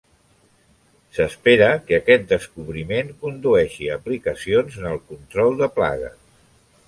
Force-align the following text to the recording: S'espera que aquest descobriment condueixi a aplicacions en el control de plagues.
S'espera 1.17 1.67
que 1.89 1.97
aquest 1.99 2.25
descobriment 2.31 3.13
condueixi 3.25 3.89
a 3.91 3.97
aplicacions 4.01 4.79
en 4.83 4.87
el 4.95 5.01
control 5.11 5.61
de 5.63 5.71
plagues. 5.77 6.19